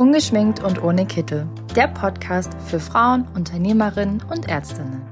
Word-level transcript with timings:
Ungeschminkt 0.00 0.64
und 0.64 0.82
ohne 0.82 1.04
Kittel. 1.04 1.46
Der 1.76 1.86
Podcast 1.86 2.54
für 2.62 2.80
Frauen, 2.80 3.28
Unternehmerinnen 3.34 4.22
und 4.30 4.48
Ärztinnen. 4.48 5.02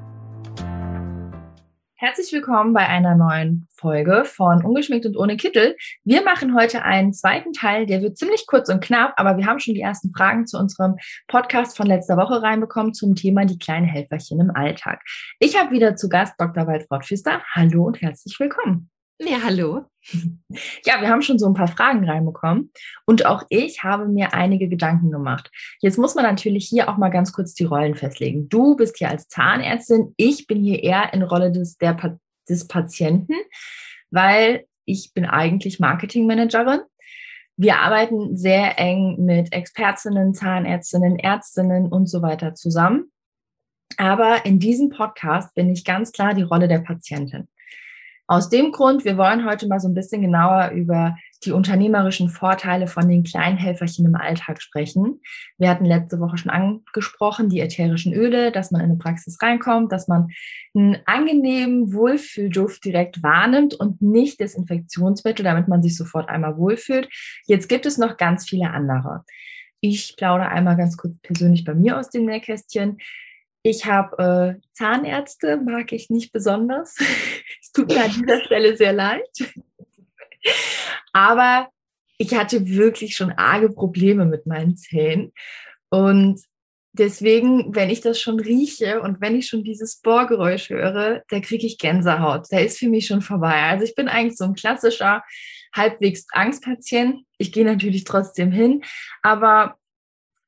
Herzlich 1.94 2.32
willkommen 2.32 2.72
bei 2.72 2.86
einer 2.86 3.14
neuen 3.14 3.68
Folge 3.70 4.24
von 4.24 4.64
Ungeschminkt 4.64 5.04
und 5.04 5.18
ohne 5.18 5.36
Kittel. 5.36 5.76
Wir 6.04 6.24
machen 6.24 6.56
heute 6.58 6.84
einen 6.84 7.12
zweiten 7.12 7.52
Teil, 7.52 7.84
der 7.84 8.00
wird 8.00 8.16
ziemlich 8.16 8.46
kurz 8.46 8.70
und 8.70 8.82
knapp, 8.82 9.12
aber 9.18 9.36
wir 9.36 9.44
haben 9.44 9.60
schon 9.60 9.74
die 9.74 9.82
ersten 9.82 10.10
Fragen 10.10 10.46
zu 10.46 10.56
unserem 10.56 10.96
Podcast 11.26 11.76
von 11.76 11.86
letzter 11.86 12.16
Woche 12.16 12.42
reinbekommen 12.42 12.94
zum 12.94 13.14
Thema 13.14 13.44
die 13.44 13.58
kleinen 13.58 13.84
Helferchen 13.84 14.40
im 14.40 14.52
Alltag. 14.52 15.02
Ich 15.38 15.60
habe 15.60 15.70
wieder 15.70 15.96
zu 15.96 16.08
Gast 16.08 16.32
Dr. 16.38 16.66
Waltraud 16.66 17.04
Pfister. 17.04 17.42
Hallo 17.54 17.84
und 17.84 18.00
herzlich 18.00 18.40
willkommen. 18.40 18.88
Ja, 19.20 19.38
hallo. 19.44 19.84
Ja, 20.84 21.00
wir 21.00 21.08
haben 21.08 21.22
schon 21.22 21.38
so 21.38 21.46
ein 21.46 21.54
paar 21.54 21.68
Fragen 21.68 22.08
reinbekommen 22.08 22.72
und 23.04 23.26
auch 23.26 23.42
ich 23.50 23.82
habe 23.82 24.06
mir 24.06 24.32
einige 24.32 24.68
Gedanken 24.68 25.10
gemacht. 25.10 25.50
Jetzt 25.80 25.98
muss 25.98 26.14
man 26.14 26.24
natürlich 26.24 26.66
hier 26.66 26.88
auch 26.88 26.96
mal 26.96 27.10
ganz 27.10 27.32
kurz 27.32 27.54
die 27.54 27.64
Rollen 27.64 27.94
festlegen. 27.94 28.48
Du 28.48 28.74
bist 28.76 28.96
hier 28.96 29.10
als 29.10 29.28
Zahnärztin, 29.28 30.14
ich 30.16 30.46
bin 30.46 30.62
hier 30.62 30.82
eher 30.82 31.12
in 31.12 31.22
Rolle 31.22 31.52
des, 31.52 31.76
der, 31.76 32.18
des 32.48 32.66
Patienten, 32.66 33.34
weil 34.10 34.64
ich 34.86 35.12
bin 35.12 35.26
eigentlich 35.26 35.78
Marketingmanagerin. 35.78 36.80
Wir 37.56 37.78
arbeiten 37.78 38.36
sehr 38.36 38.78
eng 38.78 39.16
mit 39.18 39.52
Expertinnen, 39.52 40.32
Zahnärztinnen, 40.32 41.18
Ärztinnen 41.18 41.88
und 41.88 42.06
so 42.06 42.22
weiter 42.22 42.54
zusammen. 42.54 43.10
Aber 43.96 44.46
in 44.46 44.60
diesem 44.60 44.90
Podcast 44.90 45.54
bin 45.54 45.68
ich 45.68 45.84
ganz 45.84 46.12
klar 46.12 46.34
die 46.34 46.42
Rolle 46.42 46.68
der 46.68 46.78
Patientin. 46.78 47.48
Aus 48.30 48.50
dem 48.50 48.72
Grund, 48.72 49.06
wir 49.06 49.16
wollen 49.16 49.46
heute 49.46 49.66
mal 49.68 49.80
so 49.80 49.88
ein 49.88 49.94
bisschen 49.94 50.20
genauer 50.20 50.72
über 50.74 51.16
die 51.44 51.50
unternehmerischen 51.50 52.28
Vorteile 52.28 52.86
von 52.86 53.08
den 53.08 53.24
kleinen 53.24 53.56
Helferchen 53.56 54.04
im 54.04 54.16
Alltag 54.16 54.60
sprechen. 54.60 55.22
Wir 55.56 55.70
hatten 55.70 55.86
letzte 55.86 56.20
Woche 56.20 56.36
schon 56.36 56.50
angesprochen, 56.50 57.48
die 57.48 57.60
ätherischen 57.60 58.12
Öle, 58.12 58.52
dass 58.52 58.70
man 58.70 58.82
in 58.82 58.90
eine 58.90 58.98
Praxis 58.98 59.38
reinkommt, 59.40 59.92
dass 59.92 60.08
man 60.08 60.28
einen 60.74 60.98
angenehmen 61.06 61.94
Wohlfühlduft 61.94 62.84
direkt 62.84 63.22
wahrnimmt 63.22 63.72
und 63.72 64.02
nicht 64.02 64.40
Desinfektionsmittel, 64.40 65.42
damit 65.42 65.68
man 65.68 65.82
sich 65.82 65.96
sofort 65.96 66.28
einmal 66.28 66.58
wohlfühlt. 66.58 67.08
Jetzt 67.46 67.66
gibt 67.66 67.86
es 67.86 67.96
noch 67.96 68.18
ganz 68.18 68.46
viele 68.46 68.68
andere. 68.72 69.24
Ich 69.80 70.16
plaudere 70.18 70.48
einmal 70.48 70.76
ganz 70.76 70.98
kurz 70.98 71.18
persönlich 71.20 71.64
bei 71.64 71.72
mir 71.72 71.98
aus 71.98 72.10
dem 72.10 72.26
Nähkästchen. 72.26 72.98
Ich 73.62 73.86
habe 73.86 74.58
äh, 74.58 74.66
Zahnärzte, 74.72 75.56
mag 75.58 75.92
ich 75.92 76.10
nicht 76.10 76.32
besonders. 76.32 76.96
es 77.60 77.72
tut 77.72 77.88
mir 77.88 78.04
an 78.04 78.12
dieser 78.12 78.44
Stelle 78.44 78.76
sehr 78.76 78.92
leid. 78.92 79.28
Aber 81.12 81.68
ich 82.18 82.34
hatte 82.34 82.68
wirklich 82.68 83.14
schon 83.14 83.32
arge 83.32 83.70
Probleme 83.70 84.24
mit 84.24 84.46
meinen 84.46 84.76
Zähnen. 84.76 85.32
Und 85.90 86.40
deswegen, 86.92 87.74
wenn 87.74 87.90
ich 87.90 88.00
das 88.00 88.20
schon 88.20 88.40
rieche 88.40 89.00
und 89.00 89.20
wenn 89.20 89.36
ich 89.36 89.48
schon 89.48 89.64
dieses 89.64 90.00
Bohrgeräusch 90.00 90.70
höre, 90.70 91.22
da 91.28 91.40
kriege 91.40 91.66
ich 91.66 91.78
Gänsehaut. 91.78 92.46
Da 92.50 92.58
ist 92.58 92.78
für 92.78 92.88
mich 92.88 93.06
schon 93.06 93.22
vorbei. 93.22 93.62
Also 93.62 93.84
ich 93.84 93.94
bin 93.94 94.08
eigentlich 94.08 94.36
so 94.36 94.44
ein 94.44 94.54
klassischer 94.54 95.22
halbwegs 95.74 96.26
Angstpatient. 96.32 97.24
Ich 97.38 97.52
gehe 97.52 97.64
natürlich 97.64 98.04
trotzdem 98.04 98.50
hin, 98.50 98.82
aber 99.22 99.76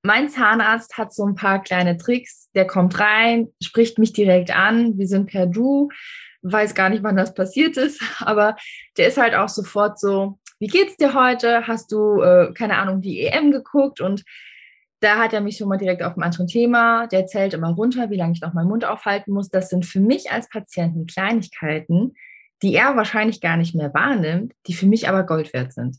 mein 0.03 0.29
Zahnarzt 0.29 0.97
hat 0.97 1.13
so 1.13 1.25
ein 1.27 1.35
paar 1.35 1.63
kleine 1.63 1.97
Tricks. 1.97 2.51
Der 2.55 2.67
kommt 2.67 2.99
rein, 2.99 3.49
spricht 3.63 3.99
mich 3.99 4.13
direkt 4.13 4.55
an. 4.55 4.99
Wir 4.99 5.07
sind 5.07 5.27
per 5.27 5.47
Du. 5.47 5.89
Weiß 6.43 6.75
gar 6.75 6.89
nicht, 6.89 7.03
wann 7.03 7.17
das 7.17 7.35
passiert 7.35 7.77
ist, 7.77 8.03
aber 8.21 8.57
der 8.97 9.09
ist 9.09 9.19
halt 9.19 9.35
auch 9.35 9.51
sofort 9.51 9.99
so, 9.99 10.39
wie 10.59 10.69
geht's 10.69 10.97
dir 10.97 11.15
heute? 11.15 11.67
Hast 11.67 11.93
du, 11.93 12.21
äh, 12.21 12.53
keine 12.55 12.79
Ahnung, 12.79 13.01
die 13.01 13.21
EM 13.21 13.51
geguckt? 13.51 14.01
Und 14.01 14.25
da 15.01 15.17
hat 15.17 15.33
er 15.33 15.41
mich 15.41 15.57
schon 15.57 15.69
mal 15.69 15.79
direkt 15.79 16.03
auf 16.03 16.15
einem 16.15 16.25
anderen 16.25 16.47
Thema. 16.47 17.07
Der 17.07 17.27
zählt 17.27 17.55
immer 17.55 17.71
runter, 17.71 18.11
wie 18.11 18.17
lange 18.17 18.33
ich 18.35 18.41
noch 18.41 18.53
meinen 18.53 18.69
Mund 18.69 18.85
aufhalten 18.85 19.33
muss. 19.33 19.49
Das 19.49 19.71
sind 19.71 19.87
für 19.87 20.01
mich 20.01 20.31
als 20.31 20.49
Patienten 20.49 21.07
Kleinigkeiten, 21.07 22.15
die 22.63 22.75
er 22.75 22.97
wahrscheinlich 22.97 23.41
gar 23.41 23.57
nicht 23.57 23.75
mehr 23.75 23.93
wahrnimmt, 23.95 24.53
die 24.67 24.75
für 24.75 24.87
mich 24.87 25.09
aber 25.09 25.25
Gold 25.25 25.53
wert 25.55 25.73
sind. 25.73 25.97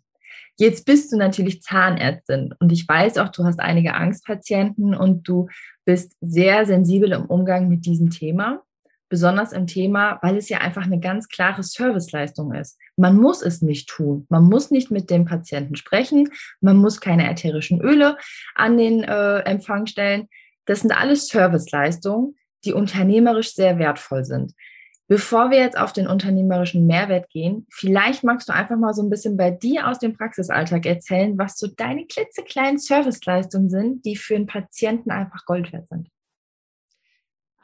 Jetzt 0.58 0.86
bist 0.86 1.12
du 1.12 1.18
natürlich 1.18 1.62
Zahnärztin 1.62 2.54
und 2.60 2.72
ich 2.72 2.88
weiß 2.88 3.18
auch, 3.18 3.30
du 3.30 3.44
hast 3.46 3.60
einige 3.60 3.96
Angstpatienten 3.96 4.96
und 4.96 5.28
du 5.28 5.48
bist 5.86 6.16
sehr 6.22 6.66
sensibel 6.66 7.12
im 7.14 7.26
Umgang 7.26 7.68
mit 7.68 7.86
diesem 7.86 8.10
Thema, 8.10 8.62
besonders 9.10 9.54
im 9.54 9.68
Thema, 9.68 10.20
weil 10.22 10.38
es 10.38 10.50
ja 10.50 10.60
einfach 10.60 10.86
eine 10.86 11.00
ganz 11.00 11.28
klare 11.28 11.64
Serviceleistung 11.64 12.54
ist. 12.54 12.78
Man 12.96 13.18
muss 13.18 13.42
es 13.42 13.62
nicht 13.62 13.90
tun. 13.90 14.26
Man 14.30 14.44
muss 14.44 14.72
nicht 14.72 14.92
mit 14.92 15.10
dem 15.10 15.26
Patienten 15.26 15.76
sprechen. 15.76 16.30
Man 16.62 16.78
muss 16.78 17.02
keine 17.02 17.30
ätherischen 17.30 17.82
Öle 17.82 18.18
an 18.56 18.78
den 18.78 19.04
äh, 19.04 19.40
Empfang 19.40 19.86
stellen. 19.86 20.28
Das 20.66 20.82
sind 20.82 20.92
alles 20.92 21.28
Serviceleistungen, 21.28 22.36
die 22.64 22.74
unternehmerisch 22.74 23.54
sehr 23.54 23.80
wertvoll 23.80 24.24
sind. 24.26 24.54
Bevor 25.12 25.52
wir 25.52 25.58
jetzt 25.58 25.78
auf 25.78 25.92
den 25.92 26.08
unternehmerischen 26.08 26.88
Mehrwert 26.88 27.30
gehen, 27.30 27.68
vielleicht 27.70 28.24
magst 28.24 28.48
du 28.48 28.54
einfach 28.54 28.78
mal 28.78 28.94
so 28.94 29.04
ein 29.04 29.10
bisschen 29.10 29.36
bei 29.36 29.52
dir 29.52 29.90
aus 29.90 30.00
dem 30.00 30.16
Praxisalltag 30.16 30.86
erzählen, 30.86 31.38
was 31.38 31.58
so 31.58 31.68
deine 31.68 32.06
klitzekleinen 32.08 32.78
Serviceleistungen 32.78 33.70
sind, 33.70 34.06
die 34.06 34.16
für 34.16 34.38
einen 34.38 34.48
Patienten 34.48 35.12
einfach 35.12 35.44
Gold 35.44 35.74
wert 35.74 35.90
sind. 35.90 36.08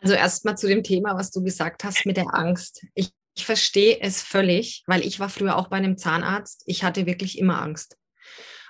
Also 0.01 0.13
erstmal 0.13 0.57
zu 0.57 0.67
dem 0.67 0.83
Thema, 0.83 1.15
was 1.15 1.31
du 1.31 1.41
gesagt 1.41 1.85
hast 1.85 2.05
mit 2.05 2.17
der 2.17 2.35
Angst. 2.35 2.85
Ich, 2.95 3.11
ich 3.33 3.45
verstehe 3.45 3.97
es 4.01 4.21
völlig, 4.21 4.83
weil 4.85 4.99
ich 5.05 5.21
war 5.21 5.29
früher 5.29 5.55
auch 5.55 5.69
bei 5.69 5.77
einem 5.77 5.97
Zahnarzt. 5.97 6.63
Ich 6.65 6.83
hatte 6.83 7.05
wirklich 7.05 7.39
immer 7.39 7.61
Angst. 7.61 7.95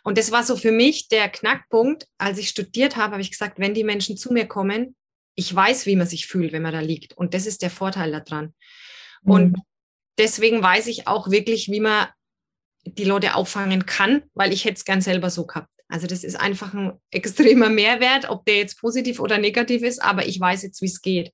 Und 0.04 0.20
das 0.20 0.32
war 0.32 0.44
so 0.44 0.56
für 0.56 0.72
mich 0.72 1.08
der 1.08 1.30
Knackpunkt. 1.30 2.06
Als 2.20 2.38
ich 2.38 2.50
studiert 2.50 2.96
habe, 2.96 3.14
habe 3.14 3.22
ich 3.24 3.32
gesagt, 3.32 3.58
wenn 3.58 3.74
die 3.74 3.84
Menschen 3.84 4.18
zu 4.18 4.32
mir 4.32 4.46
kommen, 4.46 4.96
ich 5.38 5.54
weiß, 5.54 5.86
wie 5.86 5.96
man 5.96 6.08
sich 6.08 6.26
fühlt, 6.26 6.52
wenn 6.52 6.64
man 6.64 6.74
da 6.74 6.80
liegt. 6.80 7.16
Und 7.16 7.34
das 7.34 7.46
ist 7.46 7.62
der 7.62 7.70
Vorteil 7.70 8.12
daran. 8.12 8.54
Mhm. 9.22 9.32
Und 9.32 9.58
deswegen 10.18 10.62
weiß 10.64 10.88
ich 10.88 11.08
auch 11.08 11.30
wirklich, 11.30 11.70
wie 11.70 11.80
man 11.80 12.08
die 12.86 13.04
Leute 13.04 13.36
auffangen 13.36 13.86
kann, 13.86 14.24
weil 14.34 14.52
ich 14.52 14.66
hätte 14.66 14.78
es 14.78 14.86
gern 14.86 15.02
selber 15.02 15.30
so 15.30 15.46
gehabt. 15.46 15.70
Also 15.90 16.08
das 16.08 16.24
ist 16.24 16.36
einfach 16.36 16.74
ein 16.74 16.94
extremer 17.12 17.70
Mehrwert, 17.70 18.30
ob 18.30 18.46
der 18.46 18.58
jetzt 18.58 18.80
positiv 18.80 19.20
oder 19.20 19.38
negativ 19.38 19.84
ist, 19.84 20.02
aber 20.02 20.26
ich 20.26 20.40
weiß 20.40 20.64
jetzt, 20.64 20.82
wie 20.82 20.88
es 20.88 21.02
geht. 21.02 21.32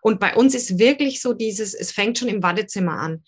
Und 0.00 0.20
bei 0.20 0.36
uns 0.36 0.54
ist 0.54 0.78
wirklich 0.78 1.20
so 1.20 1.32
dieses, 1.32 1.74
es 1.74 1.90
fängt 1.90 2.18
schon 2.18 2.28
im 2.28 2.42
Wartezimmer 2.42 2.92
an. 2.92 3.24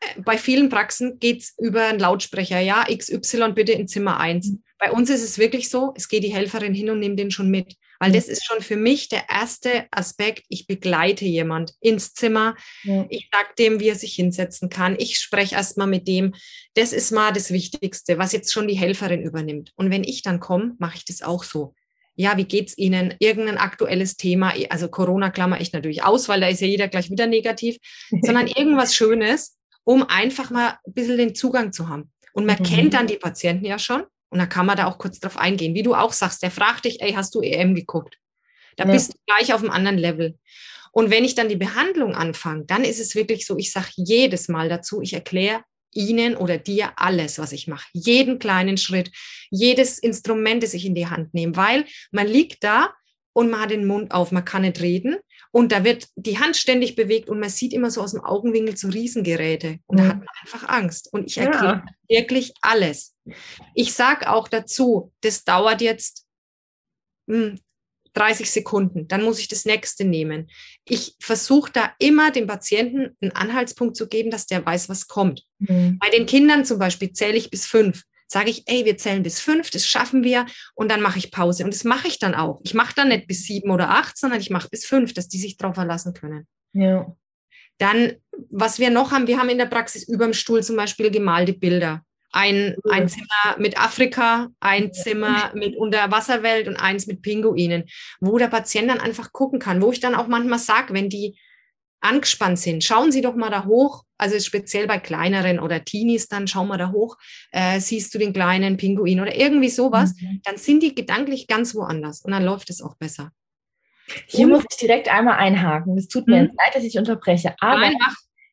Äh, 0.00 0.22
bei 0.22 0.38
vielen 0.38 0.70
Praxen 0.70 1.18
geht 1.18 1.42
es 1.42 1.54
über 1.58 1.88
einen 1.88 1.98
Lautsprecher, 1.98 2.60
ja, 2.60 2.84
XY 2.84 3.52
bitte 3.52 3.72
in 3.72 3.86
Zimmer 3.86 4.18
1. 4.18 4.46
Mhm. 4.46 4.62
Bei 4.78 4.90
uns 4.92 5.10
ist 5.10 5.22
es 5.22 5.36
wirklich 5.36 5.68
so, 5.68 5.92
es 5.94 6.08
geht 6.08 6.24
die 6.24 6.32
Helferin 6.32 6.72
hin 6.72 6.90
und 6.90 7.00
nimmt 7.00 7.18
den 7.18 7.30
schon 7.30 7.50
mit. 7.50 7.76
Weil 7.98 8.12
das 8.12 8.28
ist 8.28 8.44
schon 8.44 8.62
für 8.62 8.76
mich 8.76 9.08
der 9.08 9.28
erste 9.28 9.86
Aspekt. 9.90 10.44
Ich 10.48 10.66
begleite 10.66 11.24
jemand 11.24 11.74
ins 11.80 12.14
Zimmer. 12.14 12.56
Ja. 12.84 13.06
Ich 13.08 13.28
sage 13.32 13.48
dem, 13.58 13.80
wie 13.80 13.88
er 13.88 13.94
sich 13.94 14.14
hinsetzen 14.14 14.68
kann. 14.68 14.96
Ich 14.98 15.18
spreche 15.18 15.54
erst 15.54 15.78
mal 15.78 15.86
mit 15.86 16.06
dem. 16.06 16.34
Das 16.74 16.92
ist 16.92 17.10
mal 17.10 17.32
das 17.32 17.50
Wichtigste, 17.50 18.18
was 18.18 18.32
jetzt 18.32 18.52
schon 18.52 18.68
die 18.68 18.74
Helferin 18.74 19.22
übernimmt. 19.22 19.72
Und 19.76 19.90
wenn 19.90 20.04
ich 20.04 20.22
dann 20.22 20.40
komme, 20.40 20.74
mache 20.78 20.96
ich 20.96 21.04
das 21.04 21.22
auch 21.22 21.44
so. 21.44 21.74
Ja, 22.16 22.38
wie 22.38 22.44
geht's 22.44 22.76
Ihnen? 22.78 23.14
Irgendein 23.18 23.58
aktuelles 23.58 24.16
Thema, 24.16 24.54
also 24.70 24.88
Corona 24.88 25.30
klammer 25.30 25.60
ich 25.60 25.72
natürlich 25.72 26.02
aus, 26.02 26.28
weil 26.28 26.40
da 26.40 26.48
ist 26.48 26.62
ja 26.62 26.66
jeder 26.66 26.88
gleich 26.88 27.10
wieder 27.10 27.26
negativ, 27.26 27.76
sondern 28.22 28.46
irgendwas 28.46 28.94
Schönes, 28.94 29.58
um 29.84 30.02
einfach 30.02 30.50
mal 30.50 30.78
ein 30.86 30.94
bisschen 30.94 31.18
den 31.18 31.34
Zugang 31.34 31.72
zu 31.72 31.88
haben. 31.88 32.10
Und 32.32 32.46
man 32.46 32.58
mhm. 32.58 32.64
kennt 32.64 32.94
dann 32.94 33.06
die 33.06 33.16
Patienten 33.16 33.66
ja 33.66 33.78
schon. 33.78 34.04
Und 34.36 34.40
da 34.40 34.46
kann 34.46 34.66
man 34.66 34.76
da 34.76 34.86
auch 34.86 34.98
kurz 34.98 35.18
drauf 35.18 35.38
eingehen. 35.38 35.74
Wie 35.74 35.82
du 35.82 35.94
auch 35.94 36.12
sagst, 36.12 36.42
der 36.42 36.50
fragt 36.50 36.84
dich, 36.84 37.00
ey, 37.00 37.14
hast 37.14 37.34
du 37.34 37.40
EM 37.40 37.74
geguckt? 37.74 38.18
Da 38.76 38.84
ja. 38.84 38.92
bist 38.92 39.14
du 39.14 39.18
gleich 39.24 39.54
auf 39.54 39.62
einem 39.62 39.70
anderen 39.70 39.96
Level. 39.96 40.38
Und 40.92 41.10
wenn 41.10 41.24
ich 41.24 41.34
dann 41.34 41.48
die 41.48 41.56
Behandlung 41.56 42.14
anfange, 42.14 42.66
dann 42.66 42.84
ist 42.84 43.00
es 43.00 43.14
wirklich 43.14 43.46
so, 43.46 43.56
ich 43.56 43.72
sage 43.72 43.88
jedes 43.96 44.48
Mal 44.48 44.68
dazu, 44.68 45.00
ich 45.00 45.14
erkläre 45.14 45.62
Ihnen 45.94 46.36
oder 46.36 46.58
dir 46.58 46.92
alles, 46.96 47.38
was 47.38 47.52
ich 47.52 47.66
mache. 47.66 47.88
Jeden 47.94 48.38
kleinen 48.38 48.76
Schritt, 48.76 49.10
jedes 49.50 49.98
Instrument, 49.98 50.62
das 50.62 50.74
ich 50.74 50.84
in 50.84 50.94
die 50.94 51.06
Hand 51.06 51.32
nehme, 51.32 51.56
weil 51.56 51.86
man 52.10 52.26
liegt 52.26 52.62
da 52.62 52.92
und 53.36 53.50
man 53.50 53.60
hat 53.60 53.70
den 53.70 53.86
Mund 53.86 54.12
auf, 54.12 54.32
man 54.32 54.46
kann 54.46 54.62
nicht 54.62 54.80
reden 54.80 55.16
und 55.50 55.70
da 55.70 55.84
wird 55.84 56.08
die 56.16 56.38
Hand 56.38 56.56
ständig 56.56 56.96
bewegt 56.96 57.28
und 57.28 57.38
man 57.38 57.50
sieht 57.50 57.74
immer 57.74 57.90
so 57.90 58.00
aus 58.00 58.12
dem 58.12 58.24
Augenwinkel 58.24 58.78
so 58.78 58.88
Riesengeräte. 58.88 59.78
Und 59.84 59.98
mhm. 59.98 60.02
da 60.02 60.08
hat 60.08 60.18
man 60.20 60.28
einfach 60.40 60.68
Angst. 60.70 61.12
Und 61.12 61.26
ich 61.26 61.36
erkläre 61.36 61.84
ja. 61.84 61.86
wirklich 62.08 62.54
alles. 62.62 63.14
Ich 63.74 63.92
sage 63.92 64.30
auch 64.30 64.48
dazu, 64.48 65.12
das 65.20 65.44
dauert 65.44 65.82
jetzt 65.82 66.24
hm, 67.28 67.60
30 68.14 68.50
Sekunden, 68.50 69.06
dann 69.06 69.22
muss 69.22 69.38
ich 69.38 69.48
das 69.48 69.66
nächste 69.66 70.06
nehmen. 70.06 70.48
Ich 70.88 71.14
versuche 71.20 71.70
da 71.70 71.92
immer 71.98 72.30
dem 72.30 72.46
Patienten 72.46 73.18
einen 73.20 73.32
Anhaltspunkt 73.32 73.96
zu 73.96 74.08
geben, 74.08 74.30
dass 74.30 74.46
der 74.46 74.64
weiß, 74.64 74.88
was 74.88 75.08
kommt. 75.08 75.44
Mhm. 75.58 75.98
Bei 75.98 76.08
den 76.08 76.24
Kindern 76.24 76.64
zum 76.64 76.78
Beispiel 76.78 77.12
zähle 77.12 77.36
ich 77.36 77.50
bis 77.50 77.66
fünf 77.66 78.02
sage 78.26 78.50
ich, 78.50 78.64
ey, 78.66 78.84
wir 78.84 78.96
zählen 78.96 79.22
bis 79.22 79.40
fünf, 79.40 79.70
das 79.70 79.86
schaffen 79.86 80.24
wir 80.24 80.46
und 80.74 80.90
dann 80.90 81.00
mache 81.00 81.18
ich 81.18 81.30
Pause. 81.30 81.64
Und 81.64 81.72
das 81.72 81.84
mache 81.84 82.08
ich 82.08 82.18
dann 82.18 82.34
auch. 82.34 82.60
Ich 82.64 82.74
mache 82.74 82.94
dann 82.94 83.08
nicht 83.08 83.26
bis 83.26 83.44
sieben 83.44 83.70
oder 83.70 83.90
acht, 83.90 84.18
sondern 84.18 84.40
ich 84.40 84.50
mache 84.50 84.68
bis 84.68 84.84
fünf, 84.84 85.14
dass 85.14 85.28
die 85.28 85.38
sich 85.38 85.56
darauf 85.56 85.74
verlassen 85.74 86.12
können. 86.12 86.46
Ja. 86.72 87.06
Dann, 87.78 88.14
was 88.50 88.78
wir 88.78 88.90
noch 88.90 89.12
haben, 89.12 89.26
wir 89.26 89.38
haben 89.38 89.48
in 89.48 89.58
der 89.58 89.66
Praxis 89.66 90.08
über 90.08 90.24
dem 90.24 90.32
Stuhl 90.32 90.62
zum 90.62 90.76
Beispiel 90.76 91.10
gemalte 91.10 91.52
Bilder. 91.52 92.02
Ein, 92.32 92.76
ein 92.90 93.08
Zimmer 93.08 93.56
mit 93.58 93.78
Afrika, 93.80 94.48
ein 94.60 94.92
Zimmer 94.92 95.52
mit 95.54 95.76
Unterwasserwelt 95.76 96.68
und 96.68 96.76
eins 96.76 97.06
mit 97.06 97.22
Pinguinen, 97.22 97.84
wo 98.20 98.36
der 98.36 98.48
Patient 98.48 98.90
dann 98.90 99.00
einfach 99.00 99.32
gucken 99.32 99.58
kann, 99.58 99.80
wo 99.80 99.90
ich 99.92 100.00
dann 100.00 100.14
auch 100.14 100.26
manchmal 100.26 100.58
sage, 100.58 100.92
wenn 100.92 101.08
die 101.08 101.38
angespannt 102.06 102.58
sind, 102.58 102.84
schauen 102.84 103.12
Sie 103.12 103.20
doch 103.20 103.34
mal 103.34 103.50
da 103.50 103.64
hoch, 103.64 104.04
also 104.18 104.38
speziell 104.40 104.86
bei 104.86 104.98
kleineren 104.98 105.58
oder 105.58 105.84
Teenies, 105.84 106.28
dann 106.28 106.46
schau 106.46 106.64
mal 106.64 106.78
da 106.78 106.92
hoch, 106.92 107.16
äh, 107.52 107.80
siehst 107.80 108.14
du 108.14 108.18
den 108.18 108.32
kleinen 108.32 108.76
Pinguin 108.76 109.20
oder 109.20 109.34
irgendwie 109.36 109.68
sowas, 109.68 110.14
mhm. 110.20 110.40
dann 110.44 110.56
sind 110.56 110.82
die 110.82 110.94
gedanklich 110.94 111.46
ganz 111.46 111.74
woanders 111.74 112.22
und 112.22 112.32
dann 112.32 112.44
läuft 112.44 112.70
es 112.70 112.82
auch 112.82 112.96
besser. 112.96 113.30
Hier 114.26 114.46
und, 114.46 114.52
muss 114.52 114.64
ich 114.70 114.76
direkt 114.76 115.12
einmal 115.12 115.36
einhaken. 115.36 115.98
Es 115.98 116.08
tut 116.08 116.28
mir 116.28 116.44
mhm. 116.44 116.50
leid, 116.56 116.74
dass 116.74 116.84
ich 116.84 116.96
unterbreche, 116.96 117.54
aber 117.60 117.80
Nein, 117.80 117.96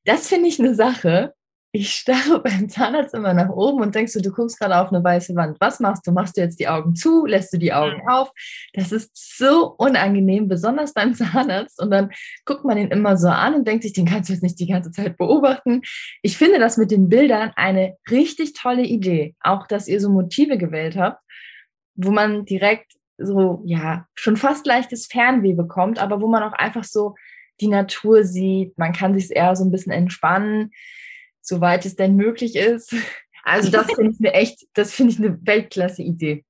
das 0.06 0.28
finde 0.28 0.50
ich 0.50 0.60
eine 0.60 0.76
Sache, 0.76 1.34
ich 1.76 1.92
starre 1.92 2.40
beim 2.44 2.70
Zahnarzt 2.70 3.16
immer 3.16 3.34
nach 3.34 3.50
oben 3.50 3.82
und 3.82 3.96
denkst 3.96 4.14
du, 4.14 4.22
du 4.22 4.32
guckst 4.32 4.60
gerade 4.60 4.78
auf 4.78 4.94
eine 4.94 5.04
weiße 5.04 5.36
Wand. 5.36 5.58
Was 5.60 5.80
machst 5.80 6.06
du? 6.06 6.12
Machst 6.12 6.38
du 6.38 6.42
jetzt 6.42 6.60
die 6.60 6.68
Augen 6.68 6.96
zu? 6.96 7.26
Lässt 7.26 7.52
du 7.52 7.58
die 7.58 7.74
Augen 7.74 8.00
auf? 8.08 8.32
Das 8.74 8.92
ist 8.92 9.38
so 9.38 9.74
unangenehm, 9.78 10.48
besonders 10.48 10.94
beim 10.94 11.16
Zahnarzt. 11.16 11.82
Und 11.82 11.90
dann 11.90 12.12
guckt 12.46 12.64
man 12.64 12.78
ihn 12.78 12.90
immer 12.90 13.18
so 13.18 13.28
an 13.28 13.56
und 13.56 13.68
denkt 13.68 13.84
sich, 13.84 13.94
den 13.94 14.06
kannst 14.06 14.30
du 14.30 14.34
jetzt 14.34 14.44
nicht 14.44 14.60
die 14.60 14.68
ganze 14.68 14.92
Zeit 14.92 15.18
beobachten. 15.18 15.82
Ich 16.22 16.38
finde 16.38 16.60
das 16.60 16.78
mit 16.78 16.92
den 16.92 17.10
Bildern 17.10 17.52
eine 17.56 17.98
richtig 18.10 18.54
tolle 18.54 18.84
Idee. 18.84 19.36
Auch, 19.42 19.66
dass 19.66 19.88
ihr 19.88 20.00
so 20.00 20.10
Motive 20.10 20.60
gewählt 20.60 20.96
habt, 20.96 21.22
wo 21.96 22.12
man 22.12 22.46
direkt 22.46 22.94
so, 23.18 23.64
ja, 23.66 24.06
schon 24.14 24.38
fast 24.38 24.68
leichtes 24.68 25.08
Fernweh 25.08 25.54
bekommt, 25.54 25.98
aber 25.98 26.22
wo 26.22 26.28
man 26.28 26.44
auch 26.44 26.54
einfach 26.54 26.84
so 26.84 27.16
die 27.62 27.68
Natur 27.68 28.26
sieht. 28.26 28.78
Man 28.78 28.94
kann 28.94 29.18
sich 29.18 29.36
eher 29.36 29.56
so 29.56 29.64
ein 29.64 29.72
bisschen 29.72 29.92
entspannen 29.92 30.72
soweit 31.44 31.86
es 31.86 31.96
denn 31.96 32.16
möglich 32.16 32.56
ist. 32.56 32.96
Also 33.44 33.70
das 33.70 33.88
finde 33.88 34.12
ich 34.12 34.20
eine 34.20 34.34
echt, 34.34 34.68
das 34.74 34.94
finde 34.94 35.14
ich 35.14 35.20
eine 35.20 35.38
Weltklasse-Idee. 35.46 36.46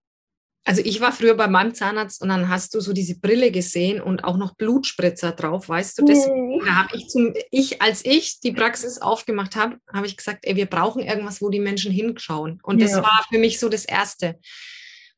Also 0.66 0.82
ich 0.86 1.02
war 1.02 1.12
früher 1.12 1.36
bei 1.36 1.48
meinem 1.48 1.74
Zahnarzt 1.74 2.22
und 2.22 2.30
dann 2.30 2.48
hast 2.48 2.74
du 2.74 2.80
so 2.80 2.94
diese 2.94 3.20
Brille 3.20 3.52
gesehen 3.52 4.00
und 4.00 4.24
auch 4.24 4.38
noch 4.38 4.56
Blutspritzer 4.56 5.34
drauf, 5.34 5.68
weißt 5.68 6.00
du 6.00 6.06
das? 6.06 6.26
Nee. 6.28 6.62
Da 6.64 6.76
habe 6.76 6.96
ich 6.96 7.10
zum, 7.10 7.34
ich, 7.52 7.82
als 7.82 8.06
ich 8.06 8.40
die 8.40 8.54
Praxis 8.54 9.02
aufgemacht 9.02 9.58
habe, 9.58 9.78
habe 9.92 10.08
ich 10.08 10.16
gesagt, 10.16 10.40
ey, 10.44 10.56
wir 10.56 10.68
brauchen 10.68 11.02
irgendwas, 11.02 11.42
wo 11.42 11.50
die 11.50 11.60
Menschen 11.60 11.92
hinschauen. 11.92 12.60
Und 12.64 12.80
ja. 12.80 12.86
das 12.86 12.96
war 12.96 13.26
für 13.30 13.40
mich 13.40 13.60
so 13.60 13.68
das 13.68 13.84
Erste. 13.84 14.40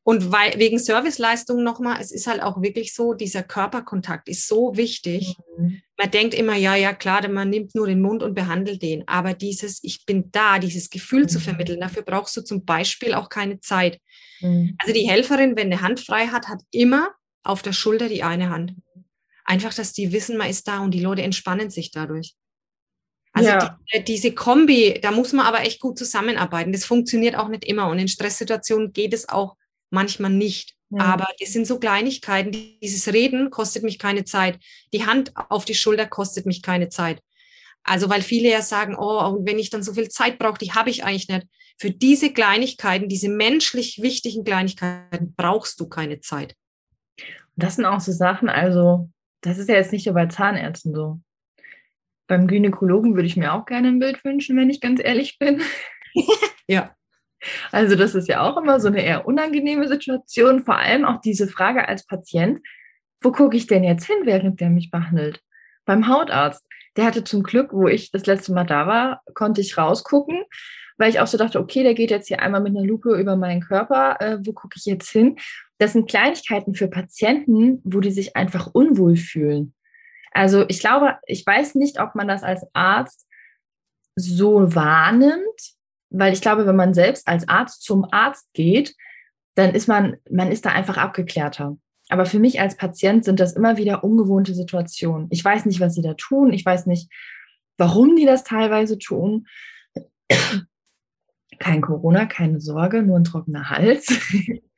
Und 0.08 0.30
weil, 0.30 0.56
wegen 0.60 0.78
Serviceleistung 0.78 1.64
nochmal, 1.64 2.00
es 2.00 2.12
ist 2.12 2.28
halt 2.28 2.40
auch 2.40 2.62
wirklich 2.62 2.94
so, 2.94 3.12
dieser 3.12 3.42
Körperkontakt 3.42 4.28
ist 4.28 4.46
so 4.46 4.76
wichtig. 4.76 5.34
Mhm. 5.58 5.82
Man 5.98 6.10
denkt 6.12 6.32
immer, 6.32 6.54
ja, 6.54 6.76
ja, 6.76 6.94
klar, 6.94 7.28
man 7.28 7.50
nimmt 7.50 7.74
nur 7.74 7.88
den 7.88 8.00
Mund 8.00 8.22
und 8.22 8.32
behandelt 8.32 8.82
den. 8.82 9.02
Aber 9.08 9.34
dieses, 9.34 9.82
ich 9.82 10.06
bin 10.06 10.30
da, 10.30 10.60
dieses 10.60 10.90
Gefühl 10.90 11.22
mhm. 11.22 11.28
zu 11.28 11.40
vermitteln, 11.40 11.80
dafür 11.80 12.04
brauchst 12.04 12.36
du 12.36 12.42
zum 12.42 12.64
Beispiel 12.64 13.14
auch 13.14 13.28
keine 13.28 13.58
Zeit. 13.58 13.98
Mhm. 14.40 14.76
Also 14.78 14.94
die 14.94 15.08
Helferin, 15.08 15.56
wenn 15.56 15.72
eine 15.72 15.82
Hand 15.82 15.98
frei 15.98 16.28
hat, 16.28 16.46
hat 16.46 16.62
immer 16.70 17.10
auf 17.42 17.62
der 17.62 17.72
Schulter 17.72 18.08
die 18.08 18.22
eine 18.22 18.50
Hand. 18.50 18.76
Einfach, 19.44 19.74
dass 19.74 19.92
die 19.92 20.12
wissen, 20.12 20.36
man 20.36 20.48
ist 20.48 20.68
da 20.68 20.84
und 20.84 20.92
die 20.92 21.02
Leute 21.02 21.22
entspannen 21.22 21.68
sich 21.68 21.90
dadurch. 21.90 22.36
Also 23.32 23.48
ja. 23.48 23.76
die, 23.92 24.04
diese 24.04 24.30
Kombi, 24.30 25.00
da 25.02 25.10
muss 25.10 25.32
man 25.32 25.46
aber 25.46 25.62
echt 25.62 25.80
gut 25.80 25.98
zusammenarbeiten. 25.98 26.70
Das 26.70 26.84
funktioniert 26.84 27.34
auch 27.34 27.48
nicht 27.48 27.64
immer. 27.64 27.88
Und 27.88 27.98
in 27.98 28.06
Stresssituationen 28.06 28.92
geht 28.92 29.12
es 29.12 29.28
auch 29.28 29.56
manchmal 29.90 30.32
nicht. 30.32 30.74
Ja. 30.90 31.04
Aber 31.04 31.26
das 31.40 31.52
sind 31.52 31.66
so 31.66 31.78
Kleinigkeiten. 31.78 32.52
Dieses 32.82 33.12
Reden 33.12 33.50
kostet 33.50 33.82
mich 33.82 33.98
keine 33.98 34.24
Zeit. 34.24 34.58
Die 34.92 35.06
Hand 35.06 35.32
auf 35.34 35.64
die 35.64 35.74
Schulter 35.74 36.06
kostet 36.06 36.46
mich 36.46 36.62
keine 36.62 36.88
Zeit. 36.88 37.20
Also 37.82 38.10
weil 38.10 38.22
viele 38.22 38.50
ja 38.50 38.62
sagen, 38.62 38.96
oh, 38.98 39.20
und 39.26 39.46
wenn 39.46 39.58
ich 39.58 39.70
dann 39.70 39.82
so 39.82 39.94
viel 39.94 40.08
Zeit 40.08 40.38
brauche, 40.38 40.58
die 40.58 40.72
habe 40.72 40.90
ich 40.90 41.04
eigentlich 41.04 41.28
nicht. 41.28 41.46
Für 41.78 41.90
diese 41.90 42.32
Kleinigkeiten, 42.32 43.08
diese 43.08 43.28
menschlich 43.28 44.00
wichtigen 44.02 44.44
Kleinigkeiten 44.44 45.34
brauchst 45.36 45.78
du 45.78 45.88
keine 45.88 46.20
Zeit. 46.20 46.54
Das 47.54 47.76
sind 47.76 47.84
auch 47.84 48.00
so 48.00 48.12
Sachen, 48.12 48.48
also 48.48 49.10
das 49.40 49.58
ist 49.58 49.68
ja 49.68 49.76
jetzt 49.76 49.92
nicht 49.92 50.06
nur 50.06 50.14
bei 50.14 50.26
Zahnärzten 50.26 50.94
so. 50.94 51.20
Beim 52.26 52.48
Gynäkologen 52.48 53.14
würde 53.14 53.28
ich 53.28 53.36
mir 53.36 53.52
auch 53.52 53.66
gerne 53.66 53.88
ein 53.88 54.00
Bild 54.00 54.24
wünschen, 54.24 54.56
wenn 54.56 54.70
ich 54.70 54.80
ganz 54.80 55.00
ehrlich 55.02 55.38
bin. 55.38 55.62
ja. 56.66 56.95
Also 57.72 57.96
das 57.96 58.14
ist 58.14 58.28
ja 58.28 58.40
auch 58.40 58.56
immer 58.56 58.80
so 58.80 58.88
eine 58.88 59.04
eher 59.04 59.26
unangenehme 59.26 59.88
Situation, 59.88 60.64
vor 60.64 60.78
allem 60.78 61.04
auch 61.04 61.20
diese 61.20 61.48
Frage 61.48 61.88
als 61.88 62.06
Patient, 62.06 62.60
wo 63.20 63.32
gucke 63.32 63.56
ich 63.56 63.66
denn 63.66 63.84
jetzt 63.84 64.06
hin, 64.06 64.18
während 64.24 64.60
der 64.60 64.70
mich 64.70 64.90
behandelt? 64.90 65.40
Beim 65.84 66.08
Hautarzt. 66.08 66.64
Der 66.96 67.04
hatte 67.04 67.24
zum 67.24 67.42
Glück, 67.42 67.72
wo 67.72 67.88
ich 67.88 68.10
das 68.10 68.24
letzte 68.26 68.52
Mal 68.52 68.64
da 68.64 68.86
war, 68.86 69.22
konnte 69.34 69.60
ich 69.60 69.76
rausgucken, 69.76 70.44
weil 70.96 71.10
ich 71.10 71.20
auch 71.20 71.26
so 71.26 71.36
dachte, 71.36 71.60
okay, 71.60 71.82
der 71.82 71.94
geht 71.94 72.10
jetzt 72.10 72.28
hier 72.28 72.40
einmal 72.40 72.62
mit 72.62 72.74
einer 72.74 72.86
Lupe 72.86 73.18
über 73.20 73.36
meinen 73.36 73.60
Körper, 73.60 74.16
äh, 74.20 74.38
wo 74.42 74.52
gucke 74.52 74.76
ich 74.76 74.86
jetzt 74.86 75.10
hin? 75.10 75.36
Das 75.78 75.92
sind 75.92 76.08
Kleinigkeiten 76.08 76.74
für 76.74 76.88
Patienten, 76.88 77.82
wo 77.84 78.00
die 78.00 78.10
sich 78.10 78.34
einfach 78.34 78.70
unwohl 78.72 79.16
fühlen. 79.16 79.74
Also 80.32 80.64
ich 80.68 80.80
glaube, 80.80 81.16
ich 81.26 81.46
weiß 81.46 81.74
nicht, 81.74 82.00
ob 82.00 82.14
man 82.14 82.28
das 82.28 82.42
als 82.42 82.66
Arzt 82.72 83.26
so 84.14 84.74
wahrnimmt, 84.74 85.75
weil 86.10 86.32
ich 86.32 86.40
glaube, 86.40 86.66
wenn 86.66 86.76
man 86.76 86.94
selbst 86.94 87.26
als 87.28 87.48
Arzt 87.48 87.82
zum 87.82 88.06
Arzt 88.10 88.52
geht, 88.52 88.94
dann 89.54 89.74
ist 89.74 89.88
man, 89.88 90.16
man 90.30 90.52
ist 90.52 90.66
da 90.66 90.70
einfach 90.70 90.96
abgeklärter. 90.96 91.76
Aber 92.08 92.26
für 92.26 92.38
mich 92.38 92.60
als 92.60 92.76
Patient 92.76 93.24
sind 93.24 93.40
das 93.40 93.54
immer 93.54 93.76
wieder 93.76 94.04
ungewohnte 94.04 94.54
Situationen. 94.54 95.26
Ich 95.30 95.44
weiß 95.44 95.66
nicht, 95.66 95.80
was 95.80 95.94
sie 95.94 96.02
da 96.02 96.14
tun. 96.14 96.52
Ich 96.52 96.64
weiß 96.64 96.86
nicht, 96.86 97.10
warum 97.78 98.16
die 98.16 98.26
das 98.26 98.44
teilweise 98.44 98.98
tun. 98.98 99.46
Kein 101.58 101.80
Corona, 101.80 102.26
keine 102.26 102.60
Sorge, 102.60 103.02
nur 103.02 103.18
ein 103.18 103.24
trockener 103.24 103.70
Hals. 103.70 104.12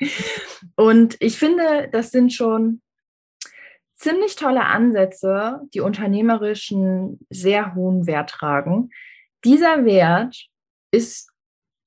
Und 0.77 1.17
ich 1.19 1.37
finde, 1.37 1.89
das 1.91 2.13
sind 2.13 2.33
schon 2.33 2.83
ziemlich 3.95 4.37
tolle 4.37 4.65
Ansätze, 4.65 5.61
die 5.75 5.81
unternehmerischen 5.81 7.19
sehr 7.31 7.75
hohen 7.75 8.07
Wert 8.07 8.31
tragen. 8.31 8.91
Dieser 9.45 9.85
Wert 9.85 10.48
ist 10.91 11.31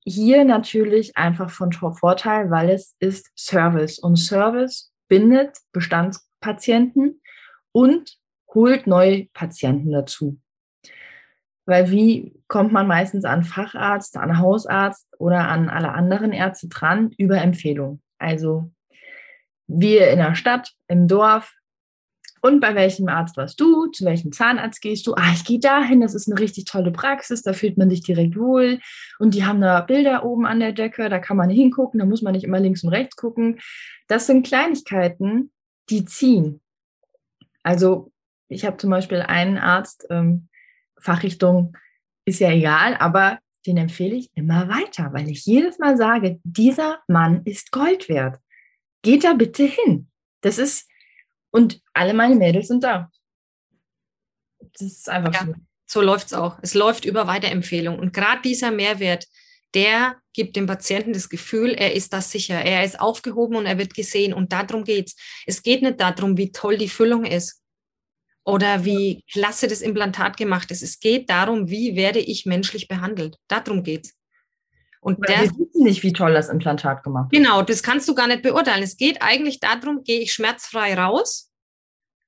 hier 0.04 0.44
natürlich 0.44 1.16
einfach 1.16 1.50
von 1.50 1.72
Vorteil, 1.72 2.50
weil 2.50 2.70
es 2.70 2.96
ist 2.98 3.30
Service 3.36 3.98
und 3.98 4.16
Service 4.16 4.92
bindet 5.08 5.56
Bestandspatienten 5.72 7.20
und 7.72 8.18
holt 8.54 8.86
neue 8.86 9.26
Patienten 9.32 9.92
dazu. 9.92 10.40
Weil 11.64 11.90
wie 11.90 12.34
kommt 12.48 12.72
man 12.72 12.88
meistens 12.88 13.24
an 13.24 13.44
Facharzt, 13.44 14.16
an 14.16 14.38
Hausarzt 14.38 15.06
oder 15.18 15.48
an 15.48 15.68
alle 15.68 15.92
anderen 15.92 16.32
Ärzte 16.32 16.68
dran? 16.68 17.12
Über 17.16 17.40
Empfehlung. 17.40 18.02
Also 18.18 18.72
wir 19.68 20.10
in 20.10 20.18
der 20.18 20.34
Stadt, 20.34 20.72
im 20.88 21.06
Dorf, 21.06 21.54
und 22.42 22.58
bei 22.58 22.74
welchem 22.74 23.08
Arzt 23.08 23.36
warst 23.36 23.60
du? 23.60 23.86
Zu 23.86 24.04
welchem 24.04 24.32
Zahnarzt 24.32 24.82
gehst 24.82 25.06
du? 25.06 25.14
Ah, 25.14 25.32
ich 25.32 25.44
gehe 25.44 25.60
dahin, 25.60 26.00
das 26.00 26.12
ist 26.12 26.28
eine 26.28 26.40
richtig 26.40 26.64
tolle 26.64 26.90
Praxis, 26.90 27.42
da 27.42 27.52
fühlt 27.52 27.78
man 27.78 27.88
sich 27.88 28.02
direkt 28.02 28.36
wohl. 28.36 28.80
Und 29.20 29.34
die 29.34 29.44
haben 29.44 29.60
da 29.60 29.80
Bilder 29.80 30.24
oben 30.24 30.44
an 30.44 30.58
der 30.58 30.72
Decke, 30.72 31.08
da 31.08 31.20
kann 31.20 31.36
man 31.36 31.50
hingucken, 31.50 32.00
da 32.00 32.04
muss 32.04 32.20
man 32.20 32.32
nicht 32.32 32.42
immer 32.42 32.58
links 32.58 32.82
und 32.82 32.90
rechts 32.90 33.14
gucken. 33.14 33.60
Das 34.08 34.26
sind 34.26 34.44
Kleinigkeiten, 34.44 35.52
die 35.88 36.04
ziehen. 36.04 36.60
Also 37.62 38.10
ich 38.48 38.64
habe 38.64 38.76
zum 38.76 38.90
Beispiel 38.90 39.22
einen 39.22 39.56
Arzt, 39.56 40.06
ähm, 40.10 40.48
Fachrichtung 40.98 41.76
ist 42.24 42.40
ja 42.40 42.50
egal, 42.50 42.96
aber 42.98 43.38
den 43.66 43.76
empfehle 43.76 44.16
ich 44.16 44.30
immer 44.34 44.68
weiter, 44.68 45.12
weil 45.12 45.28
ich 45.28 45.46
jedes 45.46 45.78
Mal 45.78 45.96
sage, 45.96 46.40
dieser 46.42 46.98
Mann 47.06 47.42
ist 47.44 47.70
Gold 47.70 48.08
wert. 48.08 48.40
Geht 49.02 49.22
da 49.22 49.34
bitte 49.34 49.62
hin. 49.62 50.08
Das 50.40 50.58
ist 50.58 50.88
und 51.52 51.80
alle 51.92 52.14
meine 52.14 52.34
Mädels 52.34 52.68
sind 52.68 52.82
da. 52.82 53.10
Das 54.58 54.82
ist 54.82 55.08
einfach 55.08 55.32
ja, 55.34 55.46
so. 55.46 55.54
So 55.86 56.00
läuft 56.00 56.28
es 56.28 56.32
auch. 56.32 56.58
Es 56.62 56.72
läuft 56.72 57.04
über 57.04 57.26
Weiterempfehlung. 57.26 57.98
Und 57.98 58.14
gerade 58.14 58.40
dieser 58.40 58.70
Mehrwert, 58.70 59.26
der 59.74 60.16
gibt 60.32 60.56
dem 60.56 60.66
Patienten 60.66 61.12
das 61.12 61.28
Gefühl, 61.28 61.74
er 61.74 61.94
ist 61.94 62.14
da 62.14 62.22
sicher, 62.22 62.54
er 62.54 62.82
ist 62.82 62.98
aufgehoben 62.98 63.56
und 63.56 63.66
er 63.66 63.76
wird 63.76 63.92
gesehen. 63.92 64.32
Und 64.32 64.52
darum 64.52 64.84
geht 64.84 65.08
es. 65.08 65.16
Es 65.46 65.62
geht 65.62 65.82
nicht 65.82 66.00
darum, 66.00 66.38
wie 66.38 66.50
toll 66.50 66.78
die 66.78 66.88
Füllung 66.88 67.26
ist 67.26 67.60
oder 68.44 68.86
wie 68.86 69.22
klasse 69.30 69.68
das 69.68 69.82
Implantat 69.82 70.38
gemacht 70.38 70.70
ist. 70.70 70.82
Es 70.82 70.98
geht 70.98 71.28
darum, 71.28 71.68
wie 71.68 71.94
werde 71.94 72.20
ich 72.20 72.46
menschlich 72.46 72.88
behandelt. 72.88 73.36
Darum 73.46 73.82
geht 73.82 74.06
es. 74.06 74.14
Und 75.02 75.18
wissen 75.18 75.68
nicht, 75.82 76.02
wie 76.02 76.12
toll 76.12 76.32
das 76.34 76.48
Implantat 76.48 77.02
gemacht 77.02 77.32
ist. 77.32 77.38
Genau, 77.38 77.62
das 77.62 77.82
kannst 77.82 78.08
du 78.08 78.14
gar 78.14 78.26
nicht 78.26 78.42
beurteilen. 78.42 78.82
Es 78.82 78.96
geht 78.96 79.22
eigentlich 79.22 79.60
darum, 79.60 80.02
gehe 80.04 80.20
ich 80.20 80.32
schmerzfrei 80.32 80.94
raus? 80.94 81.50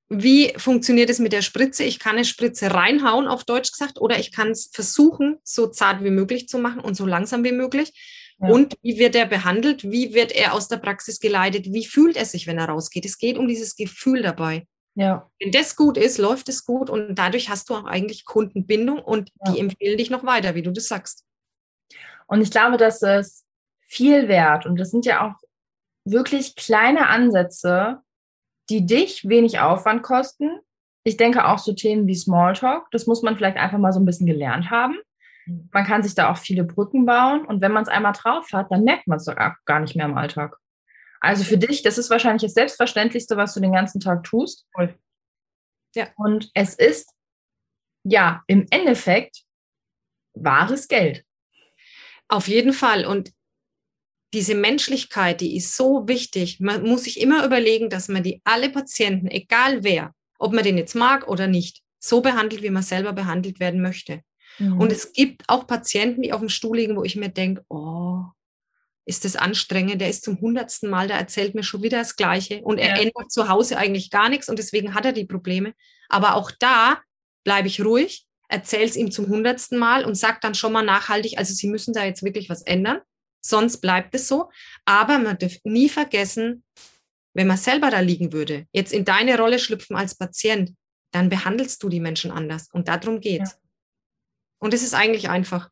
Wie 0.09 0.53
funktioniert 0.57 1.11
es 1.11 1.19
mit 1.19 1.33
der 1.33 1.43
Spritze? 1.43 1.83
Ich 1.85 1.99
kann 1.99 2.17
eine 2.17 2.25
Spritze 2.25 2.73
reinhauen, 2.73 3.27
auf 3.27 3.45
Deutsch 3.45 3.73
gesagt, 3.73 4.01
oder 4.01 4.19
ich 4.19 4.33
kann 4.33 4.51
es 4.51 4.71
versuchen, 4.73 5.39
so 5.43 5.67
zart 5.67 6.05
wie 6.05 6.11
möglich 6.11 6.49
zu 6.49 6.59
machen 6.59 6.81
und 6.81 6.95
so 6.95 7.07
langsam 7.07 7.43
wie 7.43 7.53
möglich. 7.53 7.93
Ja. 8.41 8.49
Und 8.49 8.77
wie 8.83 8.99
wird 8.99 9.15
er 9.15 9.27
behandelt? 9.27 9.91
Wie 9.91 10.13
wird 10.13 10.33
er 10.33 10.53
aus 10.53 10.69
der 10.69 10.77
Praxis 10.77 11.21
geleitet? 11.21 11.73
Wie 11.73 11.87
fühlt 11.87 12.17
er 12.17 12.27
sich, 12.27 12.47
wenn 12.47 12.59
er 12.59 12.69
rausgeht? 12.69 13.05
Es 13.07 13.19
geht 13.19 13.39
um 13.39 13.49
dieses 13.49 13.77
Gefühl 13.77 14.23
dabei. 14.23 14.67
Ja. 14.95 15.31
Wenn 15.41 15.51
das 15.51 15.75
gut 15.75 15.97
ist, 15.97 16.19
läuft 16.19 16.49
es 16.49 16.65
gut 16.65 16.91
und 16.91 17.17
dadurch 17.17 17.49
hast 17.49 17.71
du 17.71 17.75
auch 17.75 17.85
eigentlich 17.85 18.25
Kundenbindung 18.25 19.01
und 19.01 19.31
ja. 19.45 19.53
die 19.53 19.61
empfehlen 19.61 19.99
dich 19.99 20.11
noch 20.11 20.25
weiter, 20.25 20.55
wie 20.55 20.63
du 20.63 20.71
das 20.71 20.87
sagst. 20.87 21.25
Und 22.27 22.41
ich 22.41 22.51
glaube, 22.51 22.77
dass 22.77 23.03
es 23.03 23.44
viel 23.95 24.29
wert 24.29 24.67
und 24.67 24.77
das 24.79 24.91
sind 24.91 25.07
ja 25.07 25.27
auch 25.27 25.35
wirklich 26.05 26.57
kleine 26.57 27.09
Ansätze, 27.09 28.01
die 28.69 28.87
dich 28.87 29.29
wenig 29.29 29.61
Aufwand 29.61 30.03
kosten. 30.03 30.59
Ich 31.05 31.17
denke 31.17 31.47
auch 31.47 31.59
so 31.59 31.73
Themen 31.73 32.07
wie 32.07 32.15
Smalltalk, 32.15 32.91
das 32.91 33.07
muss 33.07 33.23
man 33.23 33.37
vielleicht 33.37 33.57
einfach 33.57 33.79
mal 33.79 33.93
so 33.93 34.01
ein 34.01 34.07
bisschen 34.07 34.27
gelernt 34.27 34.71
haben. 34.71 34.99
Mhm. 35.47 35.69
Man 35.73 35.85
kann 35.85 36.03
sich 36.03 36.15
da 36.15 36.31
auch 36.31 36.39
viele 36.39 36.65
Brücken 36.65 37.07
bauen 37.07 37.45
und 37.47 37.61
wenn 37.61 37.73
man 37.73 37.83
es 37.83 37.89
einmal 37.89 38.13
drauf 38.13 38.53
hat, 38.53 38.71
dann 38.71 38.85
merkt 38.85 39.07
man 39.07 39.19
es 39.19 39.25
doch 39.25 39.37
gar 39.65 39.81
nicht 39.81 39.97
mehr 39.97 40.07
im 40.07 40.17
Alltag. 40.17 40.57
Also 41.21 41.45
für 41.45 41.57
dich, 41.57 41.83
das 41.83 41.97
ist 41.97 42.11
wahrscheinlich 42.11 42.43
das 42.43 42.53
Selbstverständlichste, 42.55 43.37
was 43.37 43.55
du 43.55 43.61
den 43.61 43.73
ganzen 43.73 44.01
Tag 44.01 44.25
tust. 44.25 44.67
Ja. 45.95 46.09
Und 46.17 46.51
es 46.53 46.75
ist 46.75 47.15
ja 48.05 48.43
im 48.47 48.67
Endeffekt 48.71 49.45
wahres 50.35 50.87
Geld. 50.89 51.25
Auf 52.29 52.49
jeden 52.49 52.73
Fall. 52.75 53.07
Und 53.07 53.33
diese 54.35 54.55
Menschlichkeit, 54.55 55.41
die 55.41 55.57
ist 55.57 55.77
so 55.77 56.07
wichtig. 56.09 56.61
Man 56.61 56.83
muss 56.83 57.05
sich 57.05 57.21
immer 57.21 57.45
überlegen, 57.45 57.89
dass 57.89 58.09
man 58.09 58.23
die 58.23 58.41
alle 58.45 58.69
Patienten, 58.69 59.29
egal 59.29 59.85
wer, 59.85 60.13
ob 60.39 60.53
man 60.53 60.65
den 60.65 60.77
jetzt 60.77 60.95
mag 60.95 61.29
oder 61.29 61.47
nicht, 61.47 61.81
so 61.99 62.21
behandelt, 62.21 62.63
wie 62.63 62.71
man 62.71 62.83
selber 62.83 63.13
behandelt 63.13 63.61
werden 63.61 63.81
möchte. 63.81 64.21
Mhm. 64.59 64.81
Und 64.81 64.93
es 64.93 65.13
gibt 65.13 65.45
auch 65.49 65.67
Patienten, 65.67 66.23
die 66.23 66.33
auf 66.33 66.41
dem 66.41 66.49
Stuhl 66.49 66.77
liegen, 66.77 66.97
wo 66.97 67.05
ich 67.05 67.17
mir 67.17 67.31
denke, 67.31 67.65
oh, 67.69 68.23
ist 69.07 69.25
das 69.25 69.37
anstrengend, 69.37 70.01
der 70.01 70.11
ist 70.11 70.25
zum 70.25 70.41
hundertsten 70.41 70.91
Mal, 70.91 71.09
der 71.09 71.19
erzählt 71.19 71.55
mir 71.55 71.63
schon 71.63 71.83
wieder 71.83 71.99
das 71.99 72.17
Gleiche 72.17 72.63
und 72.63 72.79
er 72.79 72.97
ja. 72.97 73.03
ändert 73.03 73.31
zu 73.31 73.49
Hause 73.49 73.77
eigentlich 73.77 74.11
gar 74.11 74.29
nichts 74.29 74.49
und 74.49 74.59
deswegen 74.59 74.95
hat 74.95 75.05
er 75.05 75.13
die 75.13 75.27
Probleme. 75.27 75.75
Aber 76.09 76.35
auch 76.35 76.51
da 76.51 77.01
bleibe 77.45 77.69
ich 77.69 77.85
ruhig, 77.85 78.27
erzähle 78.49 78.85
es 78.85 78.97
ihm 78.97 79.11
zum 79.11 79.29
hundertsten 79.29 79.79
Mal 79.79 80.05
und 80.05 80.15
sage 80.15 80.39
dann 80.41 80.55
schon 80.55 80.73
mal 80.73 80.85
nachhaltig, 80.85 81.39
also 81.39 81.53
Sie 81.53 81.69
müssen 81.69 81.93
da 81.93 82.05
jetzt 82.05 82.23
wirklich 82.23 82.49
was 82.49 82.63
ändern, 82.63 83.01
sonst 83.45 83.79
bleibt 83.79 84.15
es 84.15 84.29
so. 84.29 84.51
Aber 84.85 85.19
man 85.19 85.39
darf 85.39 85.57
nie 85.65 85.89
vergessen, 85.89 86.65
wenn 87.35 87.47
man 87.47 87.57
selber 87.57 87.91
da 87.91 88.01
liegen 88.01 88.33
würde, 88.33 88.67
jetzt 88.73 88.93
in 88.93 89.05
deine 89.05 89.39
Rolle 89.39 89.59
schlüpfen 89.59 89.97
als 89.97 90.15
Patient, 90.15 90.75
dann 91.13 91.29
behandelst 91.29 91.83
du 91.83 91.89
die 91.89 92.01
Menschen 92.01 92.31
anders 92.31 92.69
und 92.73 92.89
darum 92.89 93.21
geht's. 93.21 93.53
Ja. 93.53 93.59
Und 94.61 94.75
es 94.75 94.83
ist 94.83 94.95
eigentlich 94.95 95.29
einfach. 95.29 95.71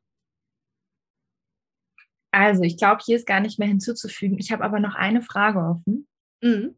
Also, 2.32 2.62
ich 2.62 2.76
glaube, 2.76 3.02
hier 3.04 3.16
ist 3.16 3.26
gar 3.26 3.40
nicht 3.40 3.58
mehr 3.58 3.68
hinzuzufügen. 3.68 4.38
Ich 4.38 4.52
habe 4.52 4.64
aber 4.64 4.80
noch 4.80 4.94
eine 4.94 5.22
Frage 5.22 5.58
offen. 5.58 6.06
Mhm. 6.42 6.76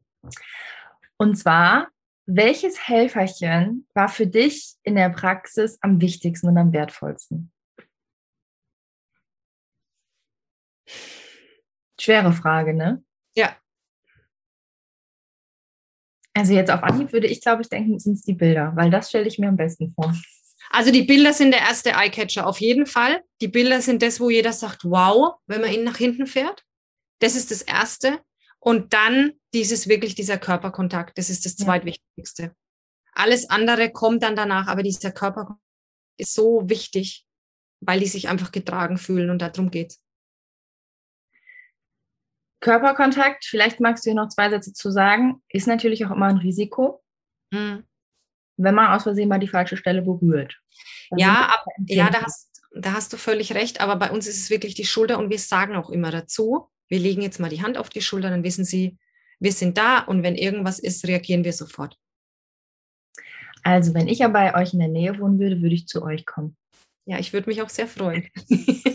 Und 1.17 1.37
zwar, 1.37 1.89
welches 2.27 2.89
Helferchen 2.89 3.87
war 3.95 4.09
für 4.09 4.27
dich 4.27 4.75
in 4.83 4.97
der 4.97 5.11
Praxis 5.11 5.79
am 5.81 6.01
wichtigsten 6.01 6.49
und 6.49 6.59
am 6.59 6.73
wertvollsten? 6.73 7.54
Schwere 12.01 12.33
Frage, 12.33 12.75
ne? 12.75 13.03
Ja. 13.35 13.57
Also 16.35 16.53
jetzt 16.53 16.71
auf 16.71 16.83
Anhieb 16.83 17.13
würde 17.13 17.29
ich, 17.29 17.41
glaube 17.41 17.63
ich, 17.63 17.69
denken, 17.69 17.99
sind 17.99 18.15
es 18.15 18.23
die 18.23 18.35
Bilder, 18.35 18.73
weil 18.75 18.91
das 18.91 19.09
stelle 19.09 19.29
ich 19.29 19.39
mir 19.39 19.49
am 19.49 19.57
besten 19.57 19.93
vor. 19.93 20.13
Also 20.71 20.91
die 20.91 21.03
Bilder 21.03 21.33
sind 21.33 21.53
der 21.53 21.61
erste 21.61 21.93
Eyecatcher 21.93 22.47
auf 22.47 22.61
jeden 22.61 22.87
Fall. 22.87 23.23
Die 23.41 23.49
Bilder 23.49 23.81
sind 23.81 24.03
das, 24.03 24.19
wo 24.19 24.31
jeder 24.31 24.53
sagt, 24.53 24.85
wow, 24.85 25.37
wenn 25.47 25.61
man 25.61 25.73
ihn 25.73 25.85
nach 25.85 25.99
hinten 25.99 26.27
fährt. 26.27 26.65
Das 27.21 27.37
ist 27.37 27.53
das 27.53 27.63
Erste. 27.63 28.21
Und 28.59 28.93
dann 28.93 29.35
dieses 29.53 29.89
wirklich 29.89 30.15
dieser 30.15 30.39
Körperkontakt, 30.39 31.17
das 31.17 31.31
ist 31.31 31.45
das 31.45 31.55
zweitwichtigste. 31.57 32.57
Alles 33.13 33.49
andere 33.49 33.93
kommt 33.93 34.23
dann 34.25 34.35
danach, 34.35 34.67
aber 34.67 34.83
dieser 34.83 35.13
Körperkontakt 35.13 35.63
ist 36.17 36.35
so 36.35 36.69
wichtig, 36.69 37.27
weil 37.81 38.01
die 38.01 38.07
sich 38.07 38.29
einfach 38.29 38.51
getragen 38.51 38.99
fühlen 38.99 39.31
und 39.31 39.41
darum 39.41 39.71
geht's. 39.71 40.04
Körperkontakt, 42.65 43.45
vielleicht 43.45 43.79
magst 43.81 44.05
du 44.05 44.11
hier 44.11 44.21
noch 44.21 44.29
zwei 44.29 44.51
Sätze 44.51 44.73
zu 44.73 44.91
sagen, 44.91 45.43
ist 45.49 45.67
natürlich 45.67 46.05
auch 46.07 46.11
immer 46.11 46.27
ein 46.27 46.39
Risiko. 46.39 47.03
Mhm 47.53 47.85
wenn 48.57 48.75
man 48.75 48.93
aus 48.93 49.05
Versehen 49.05 49.29
mal 49.29 49.39
die 49.39 49.49
falsche 49.49 49.77
Stelle 49.77 50.03
berührt. 50.03 50.59
ja, 51.17 51.47
ab, 51.47 51.65
ja 51.87 52.11
da, 52.11 52.23
hast, 52.23 52.63
da 52.75 52.93
hast 52.93 53.13
du 53.13 53.17
völlig 53.17 53.55
recht, 53.55 53.81
aber 53.81 53.97
bei 53.97 54.11
uns 54.11 54.27
ist 54.27 54.39
es 54.39 54.51
wirklich 54.51 54.75
die 54.75 54.85
Schulter 54.85 55.19
und 55.19 55.31
wir 55.31 55.39
sagen 55.39 55.77
auch 55.77 55.91
immer 55.91 56.11
dazu, 56.11 56.69
wir 56.89 56.99
legen 56.99 57.23
jetzt 57.23 57.41
mal 57.41 57.51
die 57.51 57.63
Hand 57.63 57.79
auf 57.79 57.89
die 57.89 58.03
Schulter, 58.03 58.31
dann 58.31 58.45
wissen 58.45 58.65
Sie, 58.65 58.99
wir 59.41 59.53
sind 59.53 59.79
da 59.79 60.01
und 60.01 60.23
wenn 60.23 60.37
irgendwas 60.37 60.79
ist, 60.79 61.07
reagieren 61.07 61.45
wir 61.45 61.53
sofort. 61.53 61.99
Also, 63.63 63.95
wenn 63.95 64.09
ich 64.09 64.19
ja 64.19 64.29
bei 64.29 64.55
euch 64.55 64.75
in 64.75 64.79
der 64.79 64.89
Nähe 64.89 65.19
wohnen 65.19 65.39
würde, 65.39 65.63
würde 65.63 65.75
ich 65.75 65.87
zu 65.87 66.03
euch 66.03 66.27
kommen. 66.27 66.57
Ja, 67.07 67.19
ich 67.19 67.33
würde 67.33 67.49
mich 67.49 67.63
auch 67.63 67.71
sehr 67.71 67.87
freuen. 67.87 68.29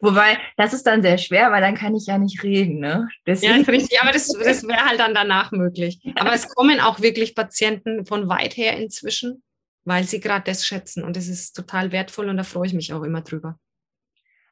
Wobei, 0.00 0.38
das 0.56 0.72
ist 0.74 0.86
dann 0.86 1.02
sehr 1.02 1.18
schwer, 1.18 1.50
weil 1.50 1.60
dann 1.60 1.74
kann 1.74 1.96
ich 1.96 2.06
ja 2.06 2.18
nicht 2.18 2.42
reden. 2.44 2.78
Ne? 2.78 3.08
Deswegen. 3.26 3.52
Ja, 3.52 3.60
ist 3.60 3.68
richtig, 3.68 4.00
aber 4.00 4.12
das, 4.12 4.28
das 4.28 4.62
wäre 4.62 4.84
halt 4.84 5.00
dann 5.00 5.14
danach 5.14 5.50
möglich. 5.50 6.00
Aber 6.14 6.32
es 6.32 6.48
kommen 6.48 6.78
auch 6.78 7.00
wirklich 7.00 7.34
Patienten 7.34 8.06
von 8.06 8.28
weit 8.28 8.56
her 8.56 8.76
inzwischen, 8.76 9.42
weil 9.84 10.04
sie 10.04 10.20
gerade 10.20 10.44
das 10.44 10.64
schätzen. 10.64 11.02
Und 11.02 11.16
das 11.16 11.26
ist 11.26 11.54
total 11.54 11.90
wertvoll 11.90 12.28
und 12.28 12.36
da 12.36 12.44
freue 12.44 12.68
ich 12.68 12.74
mich 12.74 12.92
auch 12.92 13.02
immer 13.02 13.22
drüber. 13.22 13.58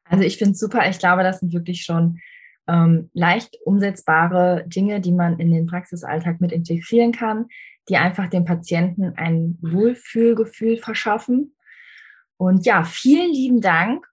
Also 0.04 0.24
ich 0.24 0.36
finde 0.36 0.52
es 0.52 0.58
super. 0.58 0.88
Ich 0.88 0.98
glaube, 0.98 1.22
das 1.22 1.40
sind 1.40 1.52
wirklich 1.52 1.82
schon 1.84 2.18
ähm, 2.68 3.10
leicht 3.12 3.56
umsetzbare 3.64 4.64
Dinge, 4.66 5.00
die 5.00 5.12
man 5.12 5.38
in 5.38 5.52
den 5.52 5.66
Praxisalltag 5.66 6.40
mit 6.40 6.50
integrieren 6.50 7.12
kann, 7.12 7.46
die 7.88 7.96
einfach 7.96 8.28
dem 8.28 8.44
Patienten 8.44 9.12
ein 9.16 9.58
Wohlfühlgefühl 9.60 10.78
verschaffen. 10.78 11.54
Und 12.36 12.66
ja, 12.66 12.82
vielen 12.82 13.32
lieben 13.32 13.60
Dank 13.60 14.06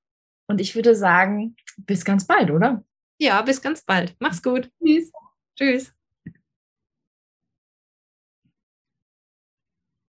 und 0.54 0.62
ich 0.62 0.76
würde 0.76 0.96
sagen, 0.96 1.56
bis 1.78 2.06
ganz 2.06 2.28
bald, 2.28 2.52
oder? 2.52 2.84
Ja, 3.18 3.42
bis 3.42 3.60
ganz 3.60 3.84
bald. 3.84 4.16
Mach's 4.20 4.44
gut. 4.44 4.70
Tschüss. 4.80 5.12
Tschüss. 5.58 5.94